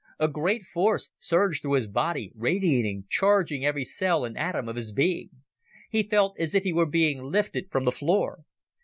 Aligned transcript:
A 0.17 0.27
great 0.27 0.63
force 0.63 1.11
surged 1.19 1.61
through 1.61 1.73
his 1.73 1.85
body, 1.85 2.31
radiating, 2.33 3.05
charging 3.07 3.63
every 3.63 3.85
cell 3.85 4.25
and 4.25 4.35
atom 4.35 4.67
of 4.67 4.75
his 4.75 4.91
being. 4.91 5.29
He 5.91 6.01
felt 6.01 6.35
as 6.39 6.55
if 6.55 6.63
he 6.63 6.73
were 6.73 6.87
being 6.89 7.21
lifted 7.25 7.69
from 7.69 7.85
the 7.85 7.91
floor. 7.91 8.39